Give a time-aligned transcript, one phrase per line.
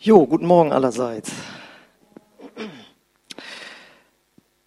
[0.00, 1.32] Jo, guten Morgen allerseits.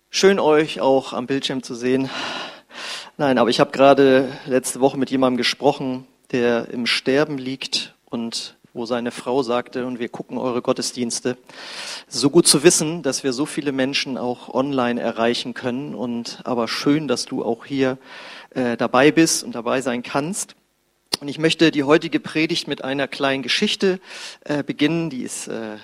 [0.09, 2.09] Schön euch auch am Bildschirm zu sehen.
[3.15, 8.57] Nein, aber ich habe gerade letzte Woche mit jemandem gesprochen, der im Sterben liegt und
[8.73, 11.37] wo seine Frau sagte, und wir gucken eure Gottesdienste.
[12.09, 16.67] So gut zu wissen, dass wir so viele Menschen auch online erreichen können und aber
[16.67, 17.97] schön, dass du auch hier
[18.49, 20.57] äh, dabei bist und dabei sein kannst.
[21.21, 23.99] Und ich möchte die heutige Predigt mit einer kleinen Geschichte
[24.43, 25.77] äh, beginnen, die ist äh,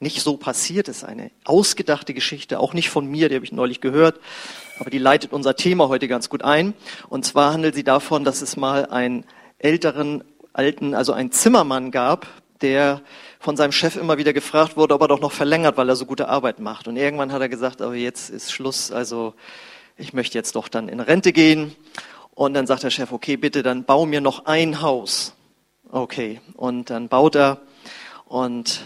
[0.00, 3.80] nicht so passiert, ist eine ausgedachte Geschichte, auch nicht von mir, die habe ich neulich
[3.80, 4.18] gehört,
[4.80, 6.74] aber die leitet unser Thema heute ganz gut ein.
[7.08, 9.24] Und zwar handelt sie davon, dass es mal einen
[9.60, 12.26] älteren, alten, also einen Zimmermann gab,
[12.60, 13.00] der
[13.38, 16.04] von seinem Chef immer wieder gefragt wurde, ob er doch noch verlängert, weil er so
[16.04, 16.88] gute Arbeit macht.
[16.88, 19.34] Und irgendwann hat er gesagt, aber jetzt ist Schluss, also
[19.96, 21.76] ich möchte jetzt doch dann in Rente gehen.
[22.38, 25.34] Und dann sagt der Chef, okay, bitte, dann bau mir noch ein Haus.
[25.90, 26.40] Okay.
[26.54, 27.62] Und dann baut er.
[28.26, 28.80] Und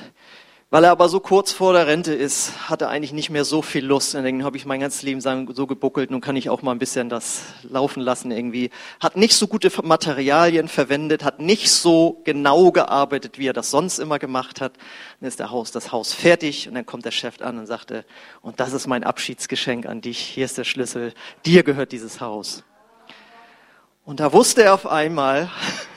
[0.71, 3.61] weil er aber so kurz vor der Rente ist, hat er eigentlich nicht mehr so
[3.61, 4.15] viel Lust.
[4.15, 6.79] Und dann habe ich mein ganzes Leben so gebuckelt, nun kann ich auch mal ein
[6.79, 8.71] bisschen das laufen lassen irgendwie.
[9.01, 13.99] Hat nicht so gute Materialien verwendet, hat nicht so genau gearbeitet, wie er das sonst
[13.99, 14.79] immer gemacht hat.
[15.21, 18.07] Dann ist der Haus, das Haus fertig und dann kommt der Chef an und sagte,
[18.41, 21.13] und das ist mein Abschiedsgeschenk an dich, hier ist der Schlüssel,
[21.45, 22.65] dir gehört dieses Haus.
[24.05, 25.51] Und da wusste er auf einmal,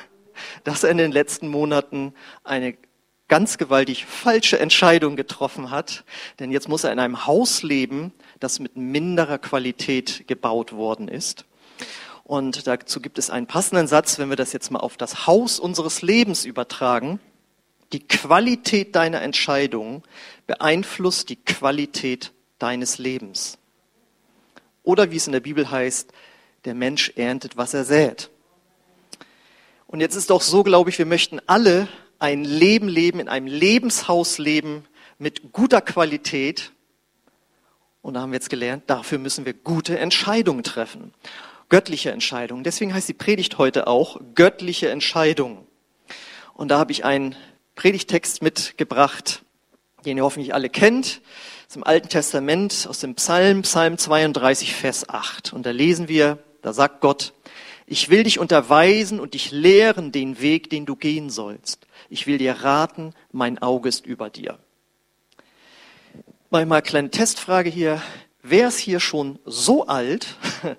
[0.63, 2.77] dass er in den letzten Monaten eine
[3.27, 6.03] ganz gewaltig falsche Entscheidung getroffen hat,
[6.39, 11.45] denn jetzt muss er in einem Haus leben, das mit minderer Qualität gebaut worden ist.
[12.23, 15.59] Und dazu gibt es einen passenden Satz, wenn wir das jetzt mal auf das Haus
[15.59, 17.19] unseres Lebens übertragen.
[17.93, 20.03] Die Qualität deiner Entscheidung
[20.47, 23.57] beeinflusst die Qualität deines Lebens.
[24.83, 26.11] Oder wie es in der Bibel heißt,
[26.65, 28.29] der Mensch erntet, was er sät.
[29.87, 31.87] Und jetzt ist doch so, glaube ich, wir möchten alle
[32.19, 34.85] ein Leben leben, in einem Lebenshaus leben
[35.19, 36.71] mit guter Qualität.
[38.01, 41.13] Und da haben wir jetzt gelernt, dafür müssen wir gute Entscheidungen treffen.
[41.69, 42.63] Göttliche Entscheidungen.
[42.63, 45.65] Deswegen heißt die Predigt heute auch göttliche Entscheidungen.
[46.53, 47.35] Und da habe ich einen
[47.75, 49.43] Predigtext mitgebracht,
[50.05, 51.21] den ihr hoffentlich alle kennt.
[51.63, 55.53] Das ist im Alten Testament aus dem Psalm, Psalm 32, Vers 8.
[55.53, 57.33] Und da lesen wir, da sagt Gott,
[57.85, 61.85] ich will dich unterweisen und dich lehren den Weg, den du gehen sollst.
[62.09, 64.57] Ich will dir raten, mein Auge ist über dir.
[66.49, 68.01] Mal mal kleine Testfrage hier.
[68.41, 70.37] Wer ist hier schon so alt,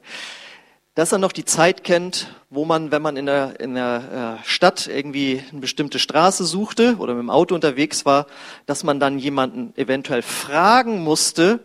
[0.97, 4.45] dass er noch die Zeit kennt, wo man, wenn man in der, in der äh,
[4.45, 8.27] Stadt irgendwie eine bestimmte Straße suchte oder mit dem Auto unterwegs war,
[8.67, 11.61] dass man dann jemanden eventuell fragen musste,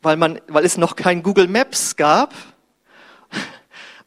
[0.00, 2.32] weil man, weil es noch kein Google Maps gab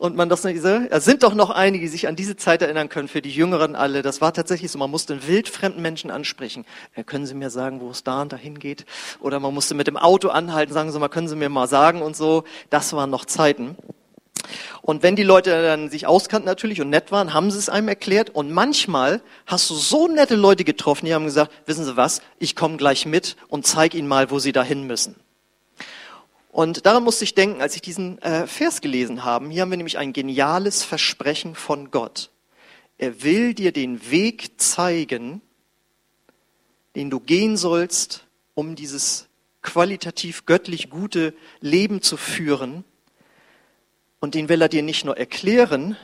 [0.02, 2.64] und man das nicht so, es sind doch noch einige, die sich an diese Zeit
[2.64, 4.02] erinnern können, für die Jüngeren alle.
[4.02, 6.66] Das war tatsächlich so, man musste einen wildfremden Menschen ansprechen.
[6.96, 8.88] Ja, können Sie mir sagen, wo es da und dahin geht?
[9.20, 12.02] Oder man musste mit dem Auto anhalten, sagen Sie mal, können Sie mir mal sagen
[12.02, 12.46] und so.
[12.72, 13.76] Das waren noch Zeiten.
[14.82, 17.88] Und wenn die Leute dann sich auskannten natürlich und nett waren, haben sie es einem
[17.88, 18.32] erklärt.
[18.32, 22.56] Und manchmal hast du so nette Leute getroffen, die haben gesagt, wissen Sie was, ich
[22.56, 25.16] komme gleich mit und zeige Ihnen mal, wo Sie dahin müssen.
[26.52, 29.48] Und daran musste ich denken, als ich diesen äh, Vers gelesen habe.
[29.50, 32.30] Hier haben wir nämlich ein geniales Versprechen von Gott.
[32.98, 35.42] Er will dir den Weg zeigen,
[36.96, 39.30] den du gehen sollst, um dieses
[39.62, 42.84] qualitativ göttlich gute Leben zu führen.
[44.20, 45.96] Und den will er dir nicht nur erklären,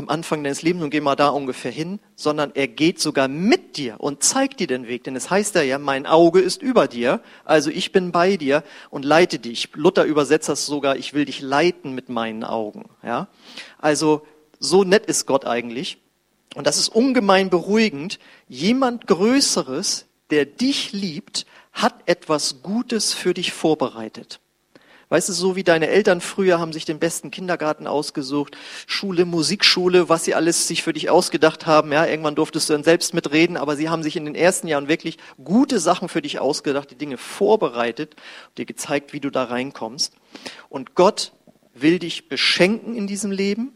[0.00, 3.76] am Anfang deines Lebens und geh mal da ungefähr hin, sondern er geht sogar mit
[3.76, 5.04] dir und zeigt dir den Weg.
[5.04, 8.64] Denn es heißt ja, ja, mein Auge ist über dir, also ich bin bei dir
[8.88, 9.68] und leite dich.
[9.74, 12.88] Luther übersetzt das sogar, ich will dich leiten mit meinen Augen.
[13.02, 13.28] Ja?
[13.78, 14.26] Also
[14.58, 15.98] so nett ist Gott eigentlich.
[16.54, 18.18] Und das ist ungemein beruhigend.
[18.48, 24.40] Jemand Größeres, der dich liebt, hat etwas Gutes für dich vorbereitet.
[25.10, 28.56] Weißt du, so wie deine Eltern früher haben sich den besten Kindergarten ausgesucht,
[28.86, 31.90] Schule, Musikschule, was sie alles sich für dich ausgedacht haben.
[31.90, 34.86] Ja, irgendwann durftest du dann selbst mitreden, aber sie haben sich in den ersten Jahren
[34.86, 38.14] wirklich gute Sachen für dich ausgedacht, die Dinge vorbereitet,
[38.56, 40.14] dir gezeigt, wie du da reinkommst.
[40.68, 41.32] Und Gott
[41.74, 43.72] will dich beschenken in diesem Leben.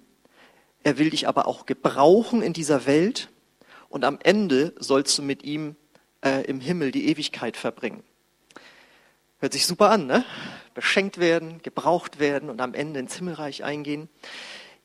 [0.84, 3.28] Er will dich aber auch gebrauchen in dieser Welt.
[3.88, 5.74] Und am Ende sollst du mit ihm
[6.24, 8.04] äh, im Himmel die Ewigkeit verbringen.
[9.44, 10.24] Hört sich super an, ne?
[10.72, 14.08] beschenkt werden, gebraucht werden und am Ende ins Himmelreich eingehen.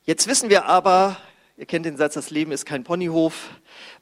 [0.04, 1.16] Jetzt wissen wir aber,
[1.56, 3.48] ihr kennt den Satz, das Leben ist kein Ponyhof.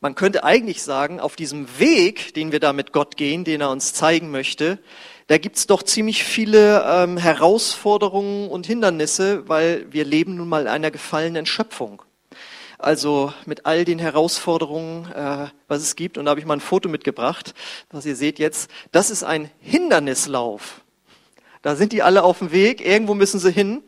[0.00, 3.70] Man könnte eigentlich sagen, auf diesem Weg, den wir da mit Gott gehen, den er
[3.70, 4.80] uns zeigen möchte,
[5.28, 10.66] da gibt's doch ziemlich viele ähm, Herausforderungen und Hindernisse, weil wir leben nun mal in
[10.66, 12.02] einer gefallenen Schöpfung.
[12.78, 16.16] Also mit all den Herausforderungen, äh, was es gibt.
[16.16, 17.52] Und da habe ich mal ein Foto mitgebracht,
[17.90, 18.70] was ihr seht jetzt.
[18.92, 20.80] Das ist ein Hindernislauf.
[21.62, 23.82] Da sind die alle auf dem Weg, irgendwo müssen sie hin.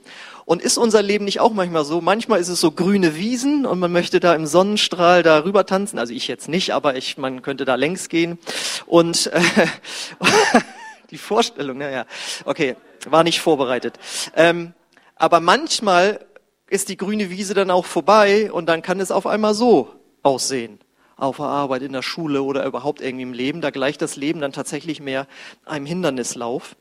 [0.44, 2.00] Und ist unser Leben nicht auch manchmal so?
[2.00, 5.96] Manchmal ist es so grüne Wiesen und man möchte da im Sonnenstrahl da rüber tanzen.
[5.96, 8.40] Also ich jetzt nicht, aber ich, man könnte da längs gehen.
[8.86, 9.40] Und äh,
[11.12, 12.06] die Vorstellung, naja,
[12.44, 12.74] okay,
[13.06, 14.00] war nicht vorbereitet.
[14.34, 14.72] Ähm,
[15.14, 16.26] aber manchmal
[16.70, 20.78] ist die grüne Wiese dann auch vorbei und dann kann es auf einmal so aussehen.
[21.16, 23.60] Auf der Arbeit, in der Schule oder überhaupt irgendwie im Leben.
[23.60, 25.26] Da gleicht das Leben dann tatsächlich mehr
[25.66, 26.76] einem Hindernislauf.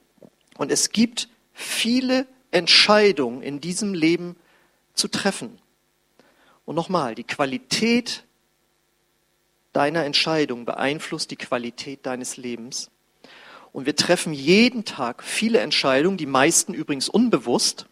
[0.58, 4.38] Und es gibt viele Entscheidungen in diesem Leben
[4.94, 5.60] zu treffen.
[6.64, 8.24] Und nochmal, die Qualität
[9.74, 12.92] deiner Entscheidung beeinflusst die Qualität deines Lebens.
[13.74, 17.89] Und wir treffen jeden Tag viele Entscheidungen, die meisten übrigens unbewusst.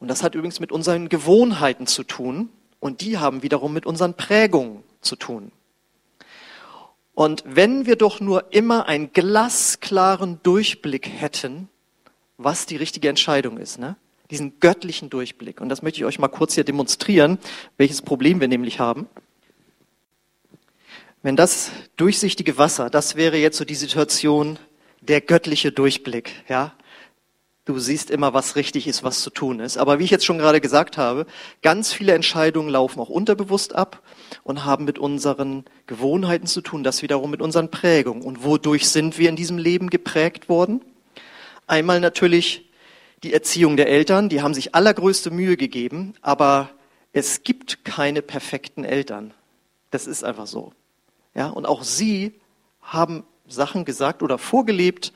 [0.00, 2.48] Und das hat übrigens mit unseren Gewohnheiten zu tun.
[2.80, 5.52] Und die haben wiederum mit unseren Prägungen zu tun.
[7.14, 11.68] Und wenn wir doch nur immer einen glasklaren Durchblick hätten,
[12.38, 13.96] was die richtige Entscheidung ist, ne?
[14.30, 15.60] diesen göttlichen Durchblick.
[15.60, 17.38] Und das möchte ich euch mal kurz hier demonstrieren,
[17.76, 19.06] welches Problem wir nämlich haben.
[21.22, 24.58] Wenn das durchsichtige Wasser, das wäre jetzt so die Situation,
[25.02, 26.74] der göttliche Durchblick, ja.
[27.66, 29.76] Du siehst immer, was richtig ist, was zu tun ist.
[29.76, 31.26] Aber wie ich jetzt schon gerade gesagt habe,
[31.62, 34.02] ganz viele Entscheidungen laufen auch unterbewusst ab
[34.42, 38.22] und haben mit unseren Gewohnheiten zu tun, das wiederum mit unseren Prägungen.
[38.22, 40.80] Und wodurch sind wir in diesem Leben geprägt worden?
[41.66, 42.70] Einmal natürlich
[43.22, 46.70] die Erziehung der Eltern, die haben sich allergrößte Mühe gegeben, aber
[47.12, 49.34] es gibt keine perfekten Eltern.
[49.90, 50.72] Das ist einfach so.
[51.34, 52.40] Ja, und auch sie
[52.80, 55.12] haben Sachen gesagt oder vorgelebt,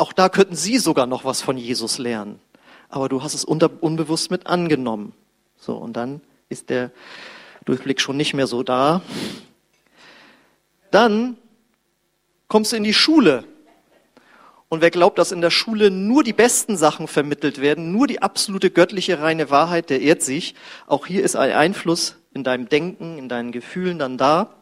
[0.00, 2.40] auch da könnten sie sogar noch was von Jesus lernen.
[2.88, 5.12] Aber du hast es unbewusst mit angenommen.
[5.58, 6.90] So, und dann ist der
[7.64, 9.02] Durchblick schon nicht mehr so da.
[10.90, 11.36] Dann
[12.48, 13.44] kommst du in die Schule.
[14.70, 18.22] Und wer glaubt, dass in der Schule nur die besten Sachen vermittelt werden, nur die
[18.22, 20.54] absolute göttliche reine Wahrheit, der ehrt sich.
[20.86, 24.54] Auch hier ist ein Einfluss in deinem Denken, in deinen Gefühlen dann da.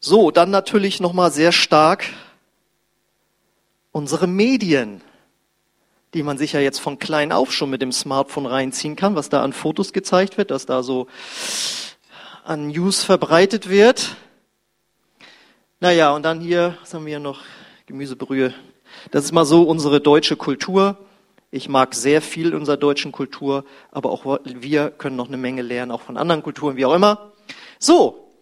[0.00, 2.04] So, dann natürlich nochmal sehr stark
[3.94, 5.02] unsere Medien,
[6.14, 9.28] die man sich ja jetzt von klein auf schon mit dem Smartphone reinziehen kann, was
[9.28, 11.06] da an Fotos gezeigt wird, dass da so
[12.42, 14.16] an News verbreitet wird.
[15.78, 17.42] Naja, und dann hier, was haben wir noch?
[17.86, 18.52] Gemüsebrühe.
[19.12, 20.98] Das ist mal so unsere deutsche Kultur.
[21.52, 25.92] Ich mag sehr viel unserer deutschen Kultur, aber auch wir können noch eine Menge lernen,
[25.92, 27.32] auch von anderen Kulturen, wie auch immer.
[27.78, 28.32] So,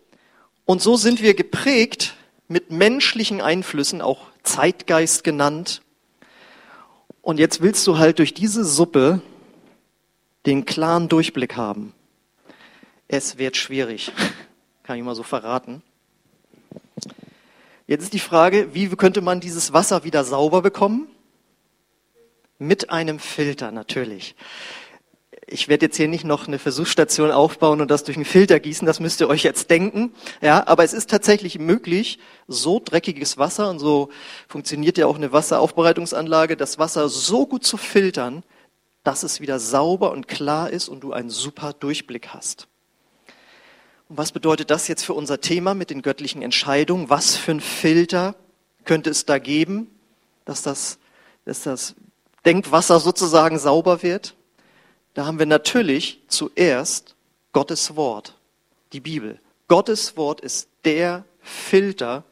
[0.64, 2.14] und so sind wir geprägt
[2.48, 5.82] mit menschlichen Einflüssen, auch Zeitgeist genannt.
[7.20, 9.22] Und jetzt willst du halt durch diese Suppe
[10.46, 11.94] den klaren Durchblick haben.
[13.08, 14.12] Es wird schwierig,
[14.82, 15.82] kann ich mal so verraten.
[17.86, 21.08] Jetzt ist die Frage, wie könnte man dieses Wasser wieder sauber bekommen?
[22.58, 24.34] Mit einem Filter natürlich.
[25.52, 28.86] Ich werde jetzt hier nicht noch eine Versuchsstation aufbauen und das durch einen Filter gießen,
[28.86, 30.14] das müsst ihr euch jetzt denken.
[30.40, 32.18] Ja, aber es ist tatsächlich möglich,
[32.48, 34.08] so dreckiges Wasser und so
[34.48, 38.44] funktioniert ja auch eine Wasseraufbereitungsanlage, das Wasser so gut zu filtern,
[39.04, 42.66] dass es wieder sauber und klar ist und du einen super Durchblick hast.
[44.08, 47.10] Und was bedeutet das jetzt für unser Thema mit den göttlichen Entscheidungen?
[47.10, 48.36] Was für ein Filter
[48.86, 49.90] könnte es da geben,
[50.46, 50.98] dass das,
[51.44, 51.94] dass das
[52.46, 54.34] Denkwasser sozusagen sauber wird?
[55.14, 57.16] Da haben wir natürlich zuerst
[57.52, 58.38] Gottes Wort,
[58.92, 59.40] die Bibel.
[59.68, 62.24] Gottes Wort ist der Filter,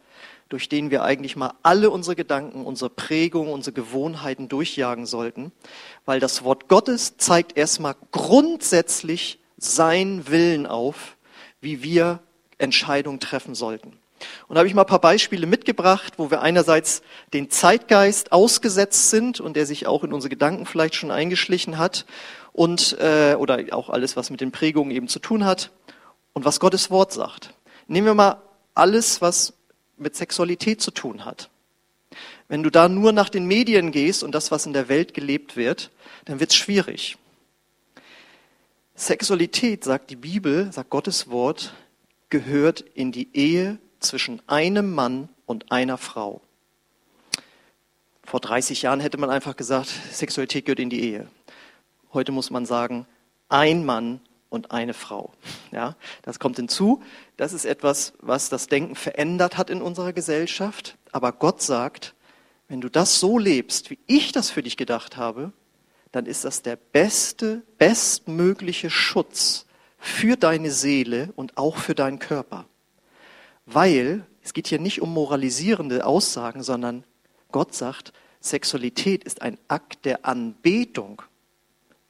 [0.49, 5.53] durch den wir eigentlich mal alle unsere Gedanken, unsere Prägungen, unsere Gewohnheiten durchjagen sollten,
[6.07, 11.17] weil das Wort Gottes zeigt erstmal grundsätzlich seinen Willen auf,
[11.61, 12.21] wie wir
[12.57, 13.93] Entscheidungen treffen sollten.
[14.49, 19.11] Und da habe ich mal ein paar Beispiele mitgebracht, wo wir einerseits den Zeitgeist ausgesetzt
[19.11, 22.05] sind und der sich auch in unsere Gedanken vielleicht schon eingeschlichen hat
[22.53, 25.71] und äh, oder auch alles, was mit den Prägungen eben zu tun hat
[26.33, 27.55] und was Gottes Wort sagt.
[27.87, 28.43] Nehmen wir mal
[28.75, 29.55] alles, was
[29.97, 31.51] mit Sexualität zu tun hat.
[32.49, 35.57] Wenn du da nur nach den Medien gehst und das, was in der Welt gelebt
[35.57, 35.91] wird,
[36.25, 37.17] dann wird es schwierig.
[38.97, 41.75] Sexualität, sagt die Bibel, sagt Gottes Wort,
[42.29, 46.41] gehört in die Ehe zwischen einem Mann und einer Frau.
[48.25, 51.29] Vor 30 Jahren hätte man einfach gesagt, Sexualität gehört in die Ehe.
[52.13, 53.07] Heute muss man sagen,
[53.49, 55.33] ein Mann und eine Frau.
[55.71, 57.03] Ja, das kommt hinzu.
[57.37, 60.97] Das ist etwas, was das Denken verändert hat in unserer Gesellschaft.
[61.13, 62.15] Aber Gott sagt,
[62.69, 65.53] wenn du das so lebst, wie ich das für dich gedacht habe,
[66.13, 69.67] dann ist das der beste, bestmögliche Schutz
[69.99, 72.67] für deine Seele und auch für deinen Körper.
[73.67, 77.05] Weil es geht hier nicht um moralisierende Aussagen, sondern
[77.53, 81.23] Gott sagt, Sexualität ist ein Akt der Anbetung.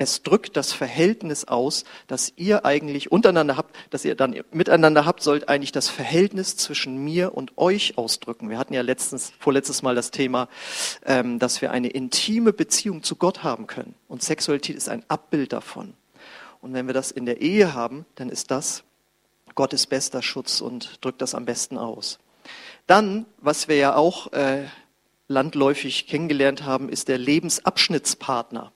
[0.00, 5.22] Es drückt das Verhältnis aus, das ihr eigentlich untereinander habt, das ihr dann miteinander habt,
[5.22, 8.48] sollte eigentlich das Verhältnis zwischen mir und euch ausdrücken.
[8.48, 10.48] Wir hatten ja letztens, vorletztes Mal das Thema,
[11.04, 13.94] ähm, dass wir eine intime Beziehung zu Gott haben können.
[14.08, 15.92] Und Sexualität ist ein Abbild davon.
[16.62, 18.84] Und wenn wir das in der Ehe haben, dann ist das
[19.54, 22.18] Gottes bester Schutz und drückt das am besten aus.
[22.86, 24.64] Dann, was wir ja auch äh,
[25.28, 28.72] landläufig kennengelernt haben, ist der Lebensabschnittspartner.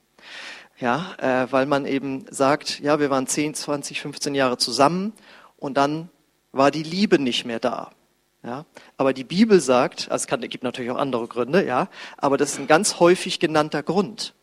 [0.80, 5.12] Ja, äh, weil man eben sagt, ja, wir waren 10, 20, 15 Jahre zusammen
[5.56, 6.08] und dann
[6.52, 7.92] war die Liebe nicht mehr da.
[8.42, 8.66] Ja,
[8.98, 11.88] aber die Bibel sagt, also es kann, gibt natürlich auch andere Gründe, ja,
[12.18, 14.34] aber das ist ein ganz häufig genannter Grund.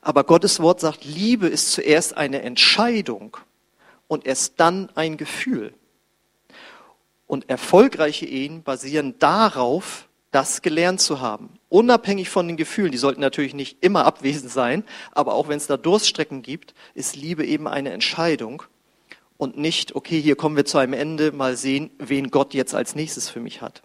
[0.00, 3.36] Aber Gottes Wort sagt, Liebe ist zuerst eine Entscheidung
[4.08, 5.74] und erst dann ein Gefühl.
[7.26, 11.57] Und erfolgreiche Ehen basieren darauf, das gelernt zu haben.
[11.70, 15.66] Unabhängig von den Gefühlen, die sollten natürlich nicht immer abwesend sein, aber auch wenn es
[15.66, 18.62] da Durststrecken gibt, ist Liebe eben eine Entscheidung
[19.36, 22.94] und nicht, okay, hier kommen wir zu einem Ende, mal sehen, wen Gott jetzt als
[22.94, 23.82] nächstes für mich hat.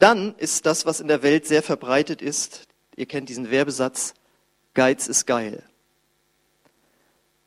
[0.00, 4.14] Dann ist das, was in der Welt sehr verbreitet ist, ihr kennt diesen Werbesatz,
[4.74, 5.62] Geiz ist geil.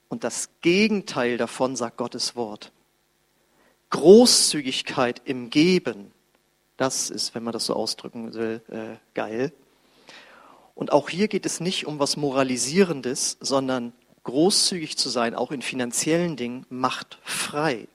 [0.07, 2.71] Und das Gegenteil davon sagt Gottes Wort.
[3.89, 6.13] Großzügigkeit im Geben
[6.77, 9.51] das ist, wenn man das so ausdrücken will, äh, geil.
[10.75, 13.93] Und auch hier geht es nicht um was Moralisierendes, sondern
[14.23, 17.87] großzügig zu sein, auch in finanziellen Dingen, macht frei.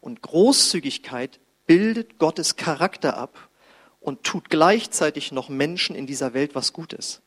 [0.00, 3.48] Und Großzügigkeit bildet Gottes Charakter ab
[4.00, 7.20] und tut gleichzeitig noch Menschen in dieser Welt was Gutes.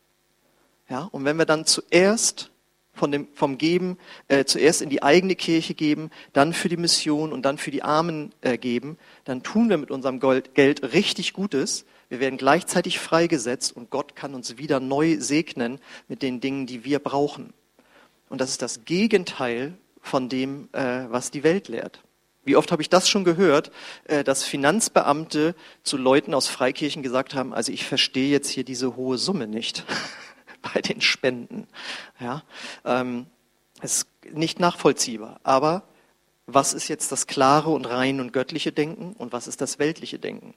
[0.88, 2.51] Ja, und wenn wir dann zuerst
[2.94, 7.32] von dem, vom Geben äh, zuerst in die eigene Kirche geben, dann für die Mission
[7.32, 11.32] und dann für die Armen äh, geben, dann tun wir mit unserem Gold, Geld richtig
[11.32, 11.84] Gutes.
[12.08, 16.84] Wir werden gleichzeitig freigesetzt und Gott kann uns wieder neu segnen mit den Dingen, die
[16.84, 17.54] wir brauchen.
[18.28, 22.02] Und das ist das Gegenteil von dem, äh, was die Welt lehrt.
[22.44, 23.70] Wie oft habe ich das schon gehört,
[24.04, 28.96] äh, dass Finanzbeamte zu Leuten aus Freikirchen gesagt haben, also ich verstehe jetzt hier diese
[28.96, 29.84] hohe Summe nicht.
[30.62, 31.66] bei den Spenden.
[32.20, 32.42] Ja,
[32.84, 33.26] ähm,
[33.82, 35.40] ist nicht nachvollziehbar.
[35.42, 35.82] Aber
[36.46, 40.18] was ist jetzt das klare und rein und göttliche Denken und was ist das weltliche
[40.18, 40.54] Denken?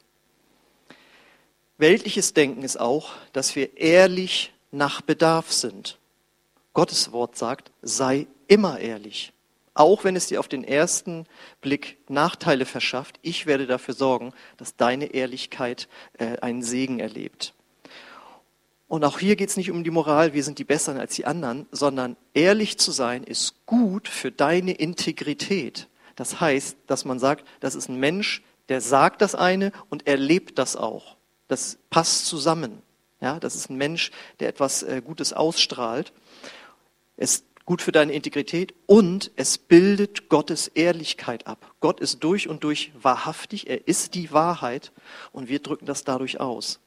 [1.77, 5.97] Weltliches Denken ist auch, dass wir ehrlich nach Bedarf sind.
[6.73, 9.33] Gottes Wort sagt, sei immer ehrlich.
[9.73, 11.25] Auch wenn es dir auf den ersten
[11.59, 17.53] Blick Nachteile verschafft, ich werde dafür sorgen, dass deine Ehrlichkeit äh, einen Segen erlebt.
[18.87, 21.25] Und auch hier geht es nicht um die Moral, wir sind die Besseren als die
[21.25, 25.87] anderen, sondern ehrlich zu sein ist gut für deine Integrität.
[26.15, 30.17] Das heißt, dass man sagt, das ist ein Mensch, der sagt das eine und er
[30.17, 31.17] lebt das auch.
[31.47, 32.81] Das passt zusammen.
[33.21, 36.13] Ja, das ist ein Mensch, der etwas äh, Gutes ausstrahlt.
[37.17, 41.73] Es ist gut für deine Integrität und es bildet Gottes Ehrlichkeit ab.
[41.79, 44.91] Gott ist durch und durch wahrhaftig, er ist die Wahrheit
[45.31, 46.79] und wir drücken das dadurch aus.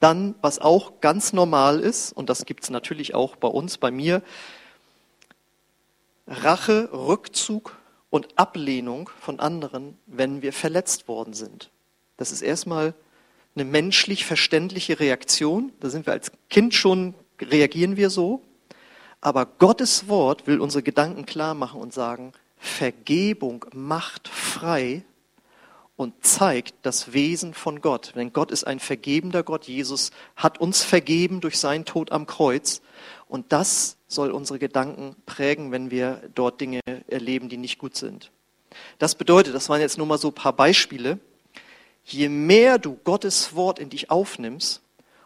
[0.00, 3.90] Dann, was auch ganz normal ist, und das gibt es natürlich auch bei uns, bei
[3.90, 4.22] mir,
[6.26, 7.78] Rache, Rückzug
[8.10, 11.70] und Ablehnung von anderen, wenn wir verletzt worden sind.
[12.16, 12.94] Das ist erstmal
[13.54, 15.72] eine menschlich verständliche Reaktion.
[15.80, 18.42] Da sind wir als Kind schon, reagieren wir so.
[19.20, 25.04] Aber Gottes Wort will unsere Gedanken klar machen und sagen, Vergebung macht frei
[25.96, 28.12] und zeigt das Wesen von Gott.
[28.14, 29.64] Denn Gott ist ein vergebender Gott.
[29.64, 32.82] Jesus hat uns vergeben durch seinen Tod am Kreuz.
[33.28, 38.30] Und das soll unsere Gedanken prägen, wenn wir dort Dinge erleben, die nicht gut sind.
[38.98, 41.18] Das bedeutet, das waren jetzt nur mal so ein paar Beispiele,
[42.04, 44.82] je mehr du Gottes Wort in dich aufnimmst,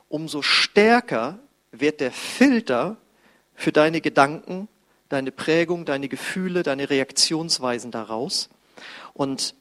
[0.09, 1.39] umso stärker
[1.73, 2.97] wird der Filter
[3.55, 4.69] für deine Gedanken,
[5.09, 8.49] deine Prägung, deine Gefühle, deine Reaktionsweisen daraus.
[9.13, 9.55] Und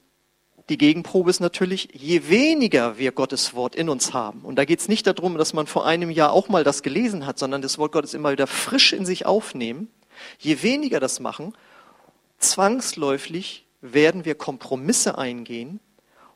[0.70, 4.80] die Gegenprobe ist natürlich, je weniger wir Gottes Wort in uns haben, und da geht
[4.80, 7.78] es nicht darum, dass man vor einem Jahr auch mal das gelesen hat, sondern das
[7.78, 9.90] Wort Gottes immer wieder frisch in sich aufnehmen,
[10.38, 11.54] je weniger das machen,
[12.38, 15.80] zwangsläufig werden wir Kompromisse eingehen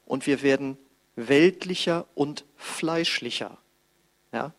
[0.05, 0.77] und wir werden
[1.15, 3.57] weltlicher und fleischlicher.
[4.31, 4.53] Ja?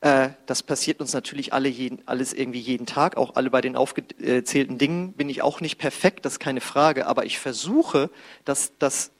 [0.00, 3.76] Äh, das passiert uns natürlich alle jeden, alles irgendwie jeden Tag, auch alle bei den
[3.76, 8.10] aufgezählten Dingen bin ich auch nicht perfekt, das ist keine Frage, aber ich versuche,
[8.44, 9.10] dass, dass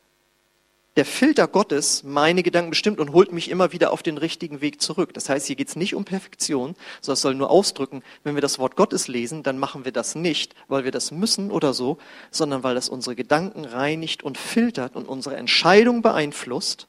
[0.97, 4.83] der Filter Gottes meine Gedanken bestimmt und holt mich immer wieder auf den richtigen Weg
[4.83, 5.15] zurück.
[5.15, 8.43] Das heißt, hier geht es nicht um Perfektion, sondern es soll nur ausdrücken, wenn wir
[8.43, 11.99] das Wort Gottes lesen, dann machen wir das nicht, weil wir das müssen oder so,
[12.33, 16.89] sondern weil das unsere Gedanken reinigt und filtert und unsere Entscheidung beeinflusst.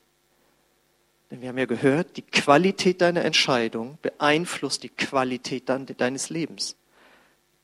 [1.32, 6.76] Denn wir haben ja gehört, die Qualität deiner Entscheidung beeinflusst die Qualität deines Lebens.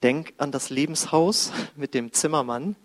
[0.03, 2.75] Denk an das Lebenshaus mit dem Zimmermann.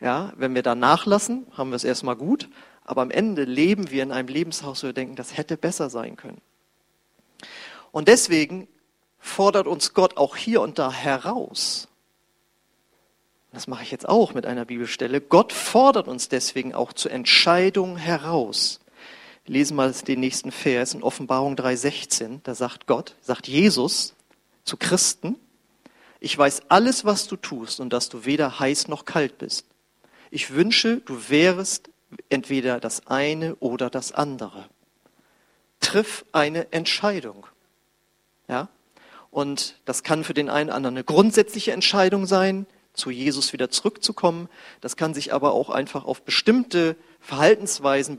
[0.00, 2.48] Ja, wenn wir da nachlassen, haben wir es erstmal gut.
[2.84, 6.16] Aber am Ende leben wir in einem Lebenshaus, wo wir denken, das hätte besser sein
[6.16, 6.40] können.
[7.90, 8.68] Und deswegen
[9.18, 11.88] fordert uns Gott auch hier und da heraus.
[13.52, 15.20] Das mache ich jetzt auch mit einer Bibelstelle.
[15.20, 18.80] Gott fordert uns deswegen auch zur Entscheidung heraus.
[19.46, 22.40] Lesen mal den nächsten Vers in Offenbarung 3,16.
[22.42, 24.14] Da sagt Gott, sagt Jesus
[24.64, 25.36] zu Christen,
[26.18, 29.66] ich weiß alles, was du tust und dass du weder heiß noch kalt bist.
[30.30, 31.90] Ich wünsche, du wärest
[32.28, 34.68] entweder das eine oder das andere.
[35.78, 37.46] Triff eine Entscheidung.
[38.48, 38.68] Ja?
[39.30, 43.70] Und das kann für den einen oder anderen eine grundsätzliche Entscheidung sein, zu Jesus wieder
[43.70, 44.48] zurückzukommen.
[44.80, 48.18] Das kann sich aber auch einfach auf bestimmte Verhaltensweisen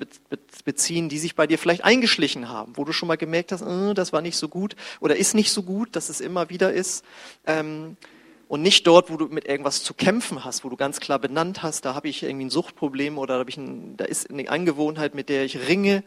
[0.65, 3.93] beziehen, die sich bei dir vielleicht eingeschlichen haben, wo du schon mal gemerkt hast, äh,
[3.93, 7.05] das war nicht so gut oder ist nicht so gut, dass es immer wieder ist.
[7.45, 7.95] Ähm,
[8.49, 11.63] und nicht dort, wo du mit irgendwas zu kämpfen hast, wo du ganz klar benannt
[11.63, 15.15] hast, da habe ich irgendwie ein Suchtproblem oder da, ich ein, da ist eine Angewohnheit,
[15.15, 16.03] mit der ich ringe,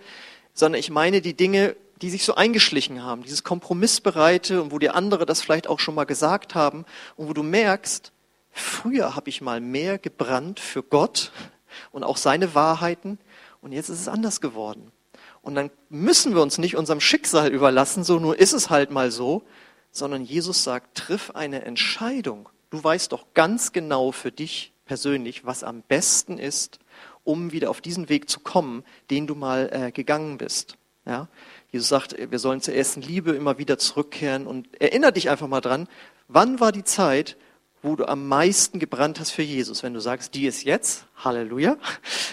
[0.52, 4.95] sondern ich meine die Dinge, die sich so eingeschlichen haben, dieses Kompromissbereite und wo dir
[4.95, 6.85] andere das vielleicht auch schon mal gesagt haben
[7.16, 8.12] und wo du merkst,
[8.50, 11.33] früher habe ich mal mehr gebrannt für Gott
[11.93, 13.19] und auch seine Wahrheiten
[13.61, 14.93] und jetzt ist es anders geworden.
[15.43, 19.11] Und dann müssen wir uns nicht unserem Schicksal überlassen, so nur ist es halt mal
[19.11, 19.43] so,
[19.91, 22.49] sondern Jesus sagt, triff eine Entscheidung.
[22.71, 26.79] Du weißt doch ganz genau für dich persönlich, was am besten ist,
[27.25, 30.77] um wieder auf diesen Weg zu kommen, den du mal äh, gegangen bist.
[31.07, 31.29] Ja?
[31.71, 35.61] Jesus sagt, wir sollen zur ersten Liebe immer wieder zurückkehren und erinnere dich einfach mal
[35.61, 35.89] dran,
[36.29, 37.37] wann war die Zeit,
[37.83, 39.83] wo du am meisten gebrannt hast für Jesus.
[39.83, 41.77] Wenn du sagst, die ist jetzt, Halleluja.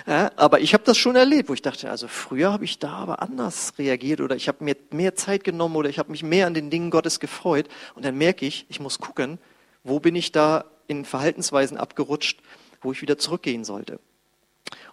[0.05, 2.91] Ja, aber ich habe das schon erlebt, wo ich dachte, also früher habe ich da
[2.91, 6.47] aber anders reagiert oder ich habe mir mehr Zeit genommen oder ich habe mich mehr
[6.47, 7.67] an den Dingen Gottes gefreut.
[7.95, 9.39] Und dann merke ich, ich muss gucken,
[9.83, 12.39] wo bin ich da in Verhaltensweisen abgerutscht,
[12.81, 13.99] wo ich wieder zurückgehen sollte.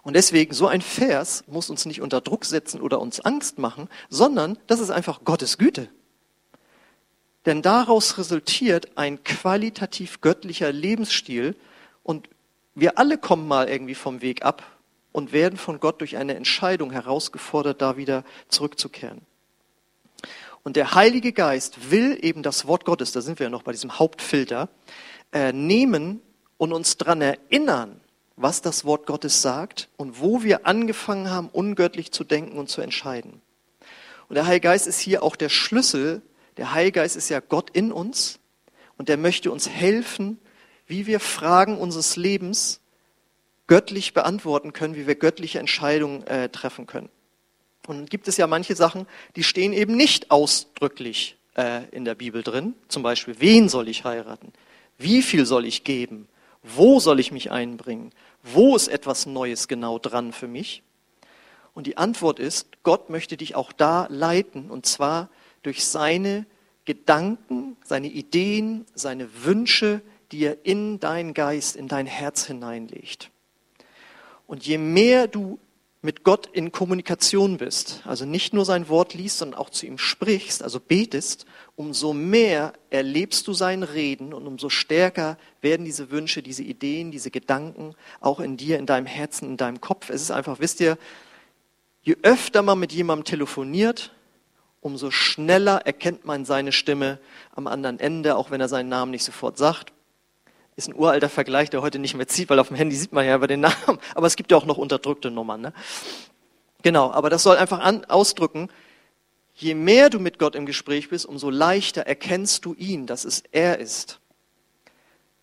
[0.03, 3.89] Und deswegen, so ein Vers muss uns nicht unter Druck setzen oder uns Angst machen,
[4.09, 5.89] sondern das ist einfach Gottes Güte.
[7.45, 11.55] Denn daraus resultiert ein qualitativ göttlicher Lebensstil
[12.03, 12.29] und
[12.73, 14.63] wir alle kommen mal irgendwie vom Weg ab
[15.11, 19.21] und werden von Gott durch eine Entscheidung herausgefordert, da wieder zurückzukehren.
[20.63, 23.71] Und der Heilige Geist will eben das Wort Gottes, da sind wir ja noch bei
[23.71, 24.67] diesem Hauptfilter,
[25.31, 26.21] äh, nehmen
[26.57, 28.01] und uns daran erinnern,
[28.35, 32.81] was das Wort Gottes sagt und wo wir angefangen haben, ungöttlich zu denken und zu
[32.81, 33.41] entscheiden.
[34.27, 36.23] Und der Heilige Geist ist hier auch der Schlüssel
[36.57, 38.39] der Heilgeist ist ja Gott in uns
[38.97, 40.39] und der möchte uns helfen,
[40.87, 42.81] wie wir Fragen unseres Lebens
[43.67, 47.09] göttlich beantworten können, wie wir göttliche Entscheidungen äh, treffen können.
[47.87, 52.15] Und dann gibt es ja manche Sachen, die stehen eben nicht ausdrücklich äh, in der
[52.15, 52.73] Bibel drin.
[52.87, 54.53] Zum Beispiel, wen soll ich heiraten?
[54.97, 56.27] Wie viel soll ich geben?
[56.63, 58.11] Wo soll ich mich einbringen?
[58.43, 60.83] Wo ist etwas Neues genau dran für mich?
[61.73, 65.29] Und die Antwort ist, Gott möchte dich auch da leiten, und zwar
[65.65, 66.45] durch seine
[66.85, 70.01] Gedanken, seine Ideen, seine Wünsche,
[70.31, 73.31] die er in deinen Geist, in dein Herz hineinlegt.
[74.47, 75.59] Und je mehr du
[76.05, 79.97] mit Gott in Kommunikation bist, also nicht nur sein Wort liest, sondern auch zu ihm
[79.97, 86.43] sprichst, also betest, umso mehr erlebst du sein Reden und umso stärker werden diese Wünsche,
[86.43, 90.11] diese Ideen, diese Gedanken auch in dir, in deinem Herzen, in deinem Kopf.
[90.11, 90.99] Es ist einfach, wisst ihr,
[92.03, 94.14] je öfter man mit jemandem telefoniert,
[94.85, 97.17] umso schneller erkennt man seine Stimme
[97.55, 99.91] am anderen Ende, auch wenn er seinen Namen nicht sofort sagt.
[100.75, 103.25] Ist ein uralter Vergleich, der heute nicht mehr zieht, weil auf dem Handy sieht man
[103.25, 103.97] ja über den Namen.
[104.13, 105.61] Aber es gibt ja auch noch unterdrückte Nummern.
[105.61, 105.73] Ne?
[106.83, 108.69] Genau, aber das soll einfach an, ausdrücken,
[109.55, 113.41] je mehr du mit Gott im Gespräch bist, umso leichter erkennst du ihn, dass es
[113.51, 114.19] er ist.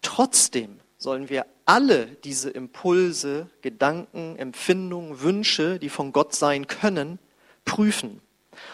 [0.02, 7.18] Trotzdem sollen wir alle diese Impulse, Gedanken, Empfindungen, Wünsche, die von Gott sein können,
[7.64, 8.20] prüfen.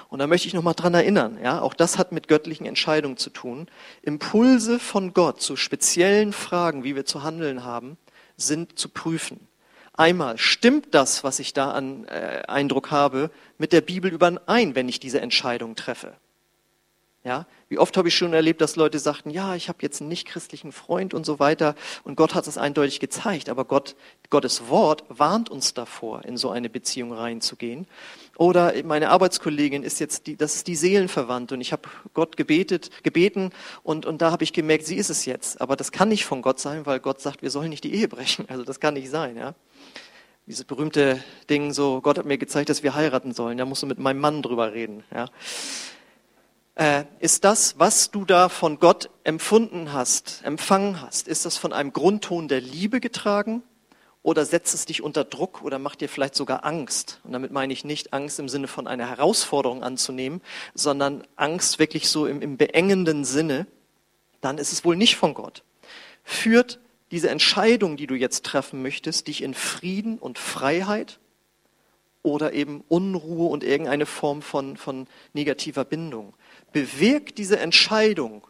[0.08, 3.28] Und da möchte ich nochmal dran erinnern, ja, auch das hat mit göttlichen Entscheidungen zu
[3.28, 3.68] tun.
[4.02, 7.98] Impulse von Gott zu speziellen Fragen, wie wir zu handeln haben,
[8.36, 9.46] sind zu prüfen.
[9.92, 14.88] Einmal, stimmt das, was ich da an äh, Eindruck habe, mit der Bibel überein, wenn
[14.88, 16.14] ich diese Entscheidung treffe?
[17.24, 20.08] Ja, wie oft habe ich schon erlebt, dass Leute sagten, ja, ich habe jetzt einen
[20.08, 21.74] nichtchristlichen Freund und so weiter.
[22.04, 23.48] Und Gott hat es eindeutig gezeigt.
[23.48, 23.96] Aber Gott,
[24.30, 27.88] Gottes Wort warnt uns davor, in so eine Beziehung reinzugehen.
[28.36, 33.02] Oder meine Arbeitskollegin ist jetzt die, das ist die Seelenverwandte und ich habe Gott gebetet,
[33.02, 33.50] gebeten
[33.82, 35.60] und, und da habe ich gemerkt, sie ist es jetzt.
[35.60, 38.06] Aber das kann nicht von Gott sein, weil Gott sagt, wir sollen nicht die Ehe
[38.06, 38.46] brechen.
[38.48, 39.54] Also das kann nicht sein, ja.
[40.46, 43.58] Dieses berühmte Ding, so, Gott hat mir gezeigt, dass wir heiraten sollen.
[43.58, 45.26] Da musst du mit meinem Mann drüber reden, ja
[46.78, 51.72] äh, ist das, was du da von Gott empfunden hast, empfangen hast, ist das von
[51.72, 53.62] einem Grundton der Liebe getragen
[54.22, 57.20] oder setzt es dich unter Druck oder macht dir vielleicht sogar Angst?
[57.24, 60.40] Und damit meine ich nicht Angst im Sinne von einer Herausforderung anzunehmen,
[60.72, 63.66] sondern Angst wirklich so im, im beengenden Sinne,
[64.40, 65.64] dann ist es wohl nicht von Gott.
[66.22, 66.78] Führt
[67.10, 71.18] diese Entscheidung, die du jetzt treffen möchtest, dich in Frieden und Freiheit
[72.22, 76.34] oder eben Unruhe und irgendeine Form von, von negativer Bindung?
[76.72, 78.46] Bewirkt diese Entscheidung,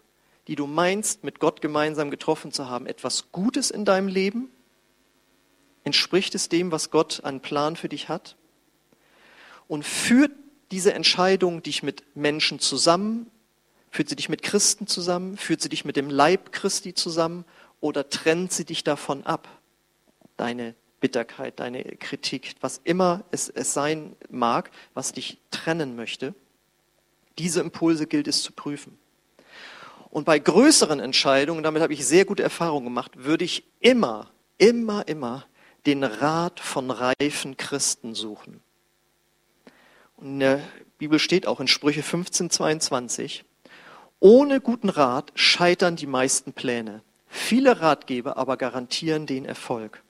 [0.46, 4.50] die du meinst, mit Gott gemeinsam getroffen zu haben, etwas Gutes in deinem Leben?
[5.84, 8.36] Entspricht es dem, was Gott an Plan für dich hat?
[9.68, 10.32] Und führt
[10.70, 13.30] diese Entscheidung dich mit Menschen zusammen?
[13.90, 15.36] Führt sie dich mit Christen zusammen?
[15.36, 17.44] Führt sie dich mit dem Leib Christi zusammen?
[17.80, 19.48] Oder trennt sie dich davon ab?
[20.36, 26.34] Deine Bitterkeit, deine Kritik, was immer es, es sein mag, was dich trennen möchte.
[27.38, 28.98] Diese Impulse gilt es zu prüfen.
[30.10, 35.06] Und bei größeren Entscheidungen, damit habe ich sehr gute Erfahrungen gemacht, würde ich immer, immer,
[35.06, 35.46] immer
[35.86, 38.60] den Rat von reifen Christen suchen.
[40.16, 40.60] Und in der
[40.98, 43.44] Bibel steht auch in Sprüche 15, 22,
[44.20, 47.02] ohne guten Rat scheitern die meisten Pläne.
[47.28, 50.02] Viele Ratgeber aber garantieren den Erfolg.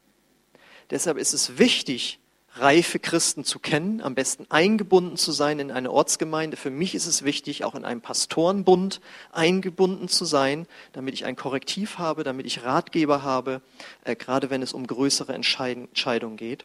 [0.90, 2.18] Deshalb ist es wichtig,
[2.60, 6.56] reife Christen zu kennen, am besten eingebunden zu sein in eine Ortsgemeinde.
[6.56, 9.00] Für mich ist es wichtig, auch in einem Pastorenbund
[9.32, 13.60] eingebunden zu sein, damit ich ein Korrektiv habe, damit ich Ratgeber habe,
[14.04, 16.64] äh, gerade wenn es um größere Entscheidungen geht.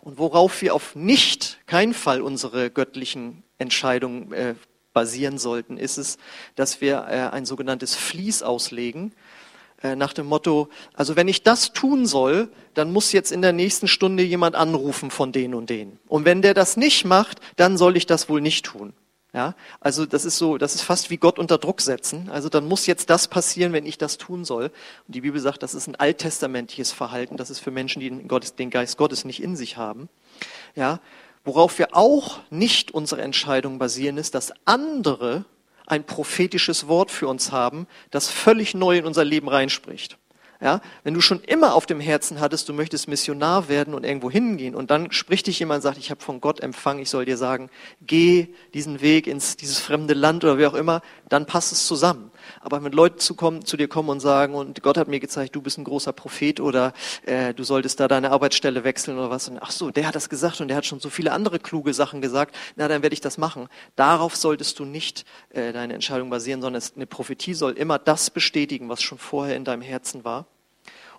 [0.00, 4.54] Und worauf wir auf nicht, keinen Fall unsere göttlichen Entscheidungen äh,
[4.92, 6.18] basieren sollten, ist es,
[6.54, 9.12] dass wir äh, ein sogenanntes Fließ auslegen
[9.84, 13.86] nach dem Motto, also wenn ich das tun soll, dann muss jetzt in der nächsten
[13.86, 15.98] Stunde jemand anrufen von denen und denen.
[16.08, 18.94] Und wenn der das nicht macht, dann soll ich das wohl nicht tun.
[19.34, 22.30] Ja, also das ist so, das ist fast wie Gott unter Druck setzen.
[22.30, 24.70] Also dann muss jetzt das passieren, wenn ich das tun soll.
[25.06, 27.36] Und die Bibel sagt, das ist ein alttestamentliches Verhalten.
[27.36, 30.08] Das ist für Menschen, die den, den Geist Gottes nicht in sich haben.
[30.76, 31.00] Ja,
[31.44, 35.44] worauf wir auch nicht unsere Entscheidung basieren, ist, dass andere
[35.86, 40.18] ein prophetisches Wort für uns haben, das völlig neu in unser Leben reinspricht.
[40.60, 44.30] Ja, wenn du schon immer auf dem Herzen hattest, du möchtest Missionar werden und irgendwo
[44.30, 47.26] hingehen und dann spricht dich jemand und sagt, ich habe von Gott empfangen, ich soll
[47.26, 47.68] dir sagen,
[48.00, 52.30] geh diesen Weg ins dieses fremde Land oder wie auch immer, dann passt es zusammen.
[52.60, 55.54] Aber wenn Leute zu, kommen, zu dir kommen und sagen, und Gott hat mir gezeigt,
[55.54, 56.92] du bist ein großer Prophet oder
[57.26, 60.28] äh, du solltest da deine Arbeitsstelle wechseln oder was, und ach so, der hat das
[60.28, 63.20] gesagt und der hat schon so viele andere kluge Sachen gesagt, na dann werde ich
[63.20, 63.68] das machen.
[63.96, 68.88] Darauf solltest du nicht äh, deine Entscheidung basieren, sondern eine Prophetie soll immer das bestätigen,
[68.88, 70.46] was schon vorher in deinem Herzen war.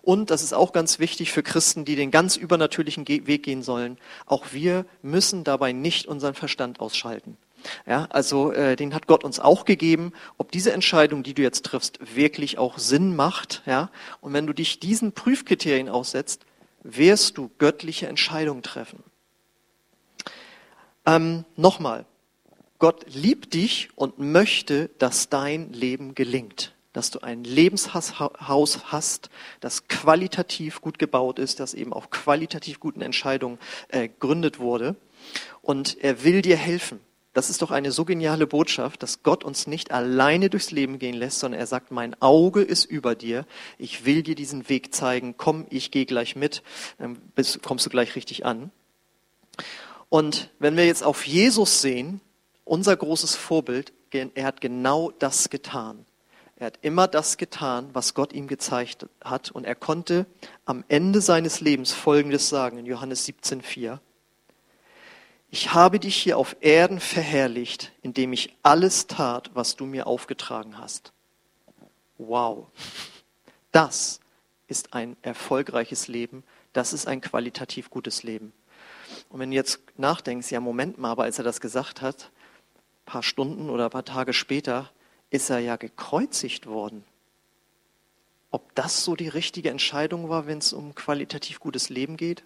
[0.05, 3.97] Und das ist auch ganz wichtig für Christen, die den ganz übernatürlichen Weg gehen sollen.
[4.27, 7.37] Auch wir müssen dabei nicht unseren Verstand ausschalten.
[7.85, 11.65] Ja, also äh, den hat Gott uns auch gegeben, ob diese Entscheidung, die du jetzt
[11.65, 13.63] triffst, wirklich auch Sinn macht.
[13.65, 13.89] Ja,
[14.21, 16.45] und wenn du dich diesen Prüfkriterien aussetzt,
[16.83, 19.03] wirst du göttliche Entscheidungen treffen.
[21.05, 22.05] Ähm, Nochmal,
[22.79, 29.87] Gott liebt dich und möchte, dass dein Leben gelingt dass du ein Lebenshaus hast, das
[29.89, 34.95] qualitativ gut gebaut ist, das eben auf qualitativ guten Entscheidungen äh, gründet wurde.
[35.61, 37.01] Und er will dir helfen.
[37.35, 41.15] Das ist doch eine so geniale Botschaft, dass Gott uns nicht alleine durchs Leben gehen
[41.15, 43.45] lässt, sondern er sagt, mein Auge ist über dir,
[43.77, 46.63] ich will dir diesen Weg zeigen, komm, ich gehe gleich mit,
[46.97, 48.71] dann bist, kommst du gleich richtig an.
[50.07, 52.21] Und wenn wir jetzt auf Jesus sehen,
[52.63, 56.05] unser großes Vorbild, er hat genau das getan.
[56.55, 59.51] Er hat immer das getan, was Gott ihm gezeigt hat.
[59.51, 60.25] Und er konnte
[60.63, 63.99] am Ende seines Lebens Folgendes sagen in Johannes 17,4.
[65.55, 70.77] Ich habe dich hier auf Erden verherrlicht, indem ich alles tat, was du mir aufgetragen
[70.77, 71.13] hast.
[72.17, 72.67] Wow.
[73.71, 74.19] Das
[74.67, 76.43] ist ein erfolgreiches Leben.
[76.73, 78.51] Das ist ein qualitativ gutes Leben.
[79.29, 82.31] Und wenn du jetzt nachdenkst, ja, Moment mal, aber als er das gesagt hat,
[82.73, 84.91] ein paar Stunden oder ein paar Tage später,
[85.29, 87.05] ist er ja gekreuzigt worden.
[88.51, 92.43] Ob das so die richtige Entscheidung war, wenn es um qualitativ gutes Leben geht?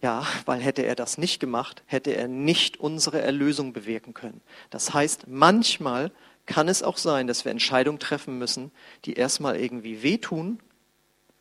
[0.00, 4.40] Ja, weil hätte er das nicht gemacht, hätte er nicht unsere Erlösung bewirken können.
[4.70, 6.12] Das heißt, manchmal
[6.46, 8.70] kann es auch sein, dass wir Entscheidungen treffen müssen,
[9.04, 10.60] die erstmal irgendwie wehtun,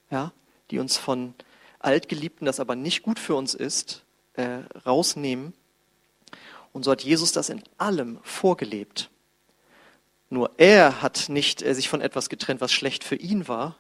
[0.10, 0.32] ja,
[0.72, 1.34] die uns von
[1.80, 5.54] Altgeliebten, das aber nicht gut für uns ist, äh, rausnehmen.
[6.74, 9.10] Und so hat Jesus das in allem vorgelebt.
[10.30, 13.78] Nur er hat nicht äh, sich von etwas getrennt, was schlecht für ihn war,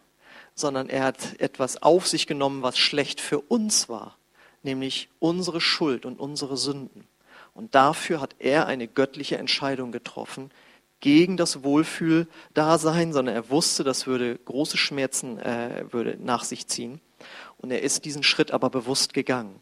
[0.55, 4.17] sondern er hat etwas auf sich genommen, was schlecht für uns war,
[4.63, 7.07] nämlich unsere Schuld und unsere Sünden.
[7.53, 10.51] Und dafür hat er eine göttliche Entscheidung getroffen,
[10.99, 17.01] gegen das Wohlfühl-Dasein, sondern er wusste, das würde große Schmerzen äh, würde nach sich ziehen.
[17.57, 19.61] Und er ist diesen Schritt aber bewusst gegangen.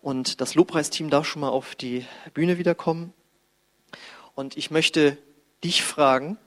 [0.00, 3.12] Und das Lobpreisteam darf schon mal auf die Bühne wiederkommen.
[4.34, 5.16] Und ich möchte
[5.62, 6.38] dich fragen,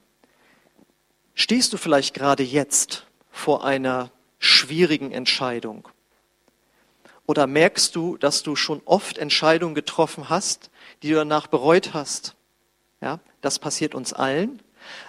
[1.33, 5.87] stehst du vielleicht gerade jetzt vor einer schwierigen Entscheidung?
[7.27, 10.69] Oder merkst du, dass du schon oft Entscheidungen getroffen hast,
[11.01, 12.35] die du danach bereut hast?
[13.01, 14.61] Ja, das passiert uns allen.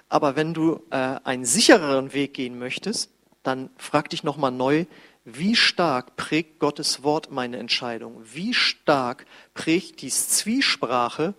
[0.09, 3.11] Aber wenn du äh, einen sichereren Weg gehen möchtest,
[3.43, 4.87] dann frag dich nochmal neu,
[5.25, 8.23] wie stark prägt Gottes Wort meine Entscheidung?
[8.33, 11.35] Wie stark prägt die Zwiesprache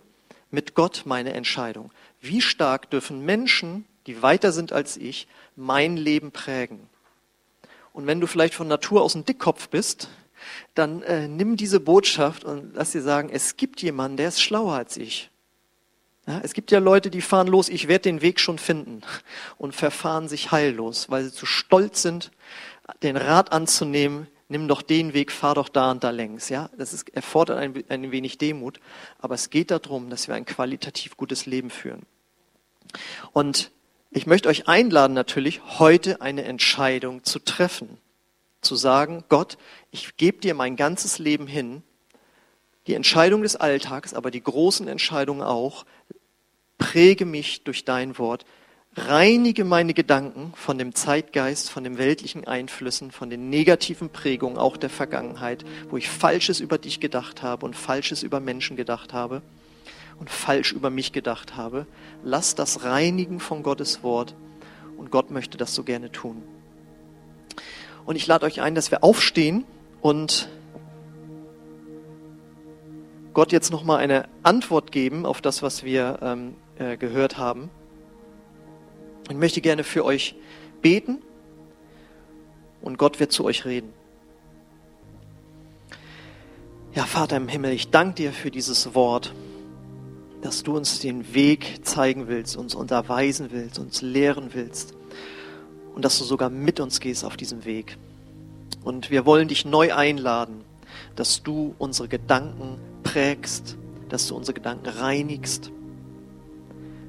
[0.50, 1.90] mit Gott meine Entscheidung?
[2.20, 6.88] Wie stark dürfen Menschen, die weiter sind als ich, mein Leben prägen?
[7.94, 10.08] Und wenn du vielleicht von Natur aus ein Dickkopf bist,
[10.74, 14.74] dann äh, nimm diese Botschaft und lass dir sagen, es gibt jemanden, der ist schlauer
[14.74, 15.30] als ich.
[16.26, 19.00] Ja, es gibt ja Leute, die fahren los, ich werde den Weg schon finden
[19.58, 22.30] und verfahren sich heillos, weil sie zu stolz sind,
[23.02, 26.48] den Rat anzunehmen, nimm doch den Weg, fahr doch da und da längs.
[26.48, 28.80] Ja, das ist, erfordert ein, ein wenig Demut,
[29.18, 32.02] aber es geht darum, dass wir ein qualitativ gutes Leben führen.
[33.32, 33.70] Und
[34.10, 37.98] ich möchte euch einladen, natürlich heute eine Entscheidung zu treffen.
[38.60, 39.58] Zu sagen, Gott,
[39.90, 41.82] ich gebe dir mein ganzes Leben hin.
[42.86, 45.84] Die Entscheidung des Alltags, aber die großen Entscheidungen auch.
[46.78, 48.44] Präge mich durch dein Wort
[48.98, 54.76] reinige meine Gedanken von dem Zeitgeist, von den weltlichen Einflüssen, von den negativen Prägungen auch
[54.76, 59.42] der Vergangenheit, wo ich Falsches über dich gedacht habe und Falsches über Menschen gedacht habe
[60.18, 61.86] und falsch über mich gedacht habe.
[62.24, 64.34] Lass das reinigen von Gottes Wort
[64.96, 66.42] und Gott möchte das so gerne tun.
[68.08, 69.66] Und ich lade euch ein, dass wir aufstehen
[70.00, 70.48] und
[73.34, 77.68] Gott jetzt nochmal eine Antwort geben auf das, was wir ähm, äh, gehört haben.
[79.28, 80.36] Ich möchte gerne für euch
[80.80, 81.18] beten
[82.80, 83.92] und Gott wird zu euch reden.
[86.94, 89.34] Ja, Vater im Himmel, ich danke dir für dieses Wort,
[90.40, 94.94] dass du uns den Weg zeigen willst, uns unterweisen willst, uns lehren willst
[95.98, 97.98] und dass du sogar mit uns gehst auf diesem Weg.
[98.84, 100.62] Und wir wollen dich neu einladen,
[101.16, 103.76] dass du unsere Gedanken prägst,
[104.08, 105.72] dass du unsere Gedanken reinigst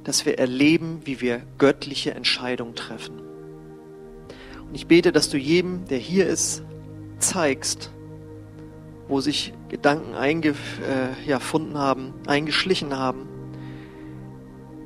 [0.09, 3.19] dass wir erleben, wie wir göttliche Entscheidungen treffen.
[4.67, 6.63] Und ich bete, dass du jedem, der hier ist,
[7.19, 7.91] zeigst,
[9.07, 13.27] wo sich Gedanken eingefunden äh, haben, eingeschlichen haben,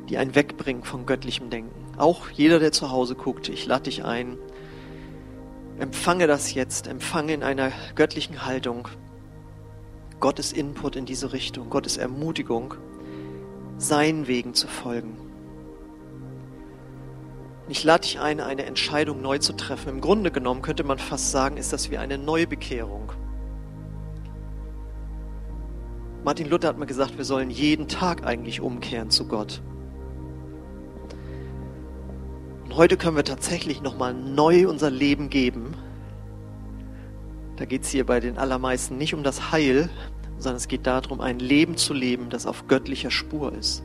[0.10, 1.83] die einen wegbringen von göttlichem Denken.
[1.98, 4.38] Auch jeder, der zu Hause guckt, ich lade dich ein,
[5.80, 8.88] empfange das jetzt, empfange in einer göttlichen Haltung
[10.20, 12.76] Gottes Input in diese Richtung, Gottes Ermutigung
[13.78, 15.18] seinen Wegen zu folgen.
[17.70, 19.90] Ich lade dich ein, eine Entscheidung neu zu treffen.
[19.90, 23.12] Im Grunde genommen könnte man fast sagen, ist das wie eine Neubekehrung.
[26.24, 29.62] Martin Luther hat mal gesagt, wir sollen jeden Tag eigentlich umkehren zu Gott.
[32.74, 35.76] Und heute können wir tatsächlich nochmal neu unser Leben geben.
[37.56, 39.92] Da geht es hier bei den allermeisten nicht um das Heil,
[40.40, 43.84] sondern es geht darum, ein Leben zu leben, das auf göttlicher Spur ist.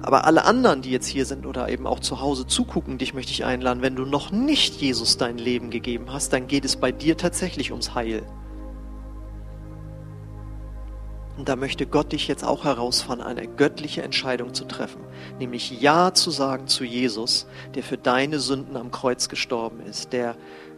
[0.00, 3.32] Aber alle anderen, die jetzt hier sind oder eben auch zu Hause zugucken, dich möchte
[3.32, 6.92] ich einladen, wenn du noch nicht Jesus dein Leben gegeben hast, dann geht es bei
[6.92, 8.22] dir tatsächlich ums Heil.
[11.36, 15.02] Und da möchte Gott dich jetzt auch herausfordern, eine göttliche Entscheidung zu treffen,
[15.38, 20.36] nämlich Ja zu sagen zu Jesus, der für deine Sünden am Kreuz gestorben ist, der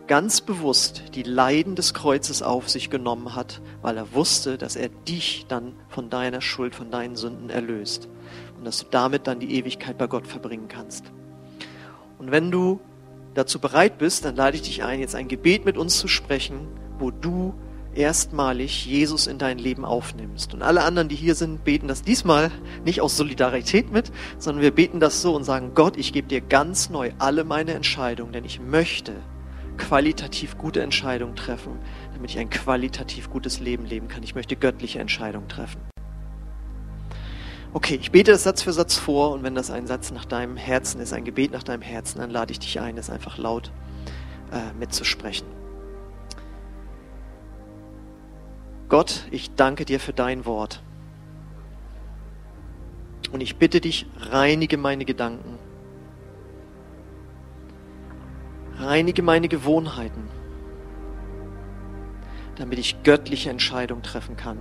[0.08, 4.88] ganz bewusst die Leiden des Kreuzes auf sich genommen hat, weil er wusste, dass er
[4.88, 8.08] dich dann von deiner Schuld, von deinen Sünden erlöst
[8.56, 11.04] und dass du damit dann die Ewigkeit bei Gott verbringen kannst.
[12.18, 12.80] Und wenn du
[13.34, 16.66] dazu bereit bist, dann lade ich dich ein, jetzt ein Gebet mit uns zu sprechen,
[16.98, 17.54] wo du
[17.94, 20.55] erstmalig Jesus in dein Leben aufnimmst.
[20.55, 22.51] Und alle anderen, die hier sind, beten das diesmal
[22.85, 26.40] nicht aus Solidarität mit, sondern wir beten das so und sagen, Gott, ich gebe dir
[26.40, 29.14] ganz neu alle meine Entscheidungen, denn ich möchte,
[29.79, 31.79] qualitativ gute Entscheidungen treffen,
[32.12, 34.22] damit ich ein qualitativ gutes Leben leben kann.
[34.22, 35.81] Ich möchte göttliche Entscheidungen treffen.
[37.72, 40.57] Okay, ich bete das Satz für Satz vor und wenn das ein Satz nach deinem
[40.57, 43.70] Herzen ist, ein Gebet nach deinem Herzen, dann lade ich dich ein, das einfach laut
[44.51, 45.46] äh, mitzusprechen.
[48.88, 50.83] Gott, ich danke dir für dein Wort.
[53.33, 55.59] Und ich bitte dich, reinige meine Gedanken.
[58.79, 60.29] Reinige meine Gewohnheiten,
[62.57, 64.59] damit ich göttliche Entscheidungen treffen kann.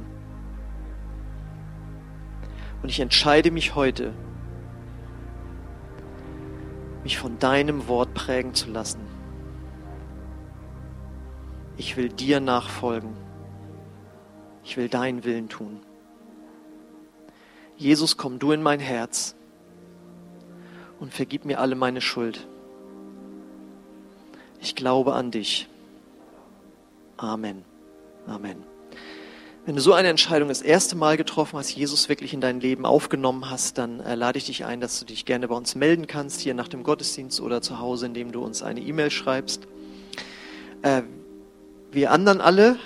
[2.81, 4.13] Und ich entscheide mich heute,
[7.03, 8.99] mich von deinem Wort prägen zu lassen.
[11.77, 13.26] Ich will dir nachfolgen.
[14.67, 15.79] Ich will deinen Willen tun.
[17.77, 19.33] Jesus, komm du in mein Herz
[20.99, 22.45] und vergib mir alle meine Schuld.
[24.59, 25.69] Ich glaube an dich.
[27.15, 27.63] Amen.
[28.27, 28.61] Amen.
[29.65, 32.85] Wenn du so eine Entscheidung das erste Mal getroffen hast, Jesus wirklich in dein Leben
[32.85, 36.07] aufgenommen hast, dann äh, lade ich dich ein, dass du dich gerne bei uns melden
[36.07, 39.65] kannst, hier nach dem Gottesdienst oder zu Hause, indem du uns eine E-Mail schreibst.
[40.81, 41.03] Äh,
[41.93, 42.77] wir anderen alle,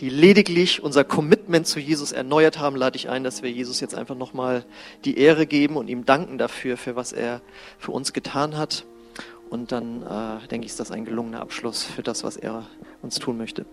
[0.00, 3.94] die lediglich unser Commitment zu Jesus erneuert haben, lade ich ein, dass wir Jesus jetzt
[3.94, 4.64] einfach nochmal
[5.04, 7.40] die Ehre geben und ihm danken dafür, für was er
[7.78, 8.84] für uns getan hat.
[9.50, 12.66] Und dann äh, denke ich, ist das ein gelungener Abschluss für das, was er
[13.02, 13.66] uns tun möchte.